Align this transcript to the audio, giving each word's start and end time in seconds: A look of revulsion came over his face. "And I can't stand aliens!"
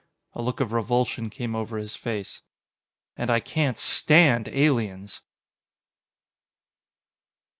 A 0.33 0.41
look 0.41 0.59
of 0.59 0.71
revulsion 0.71 1.29
came 1.29 1.55
over 1.55 1.77
his 1.77 1.95
face. 1.95 2.41
"And 3.15 3.29
I 3.29 3.39
can't 3.39 3.77
stand 3.77 4.47
aliens!" 4.47 5.21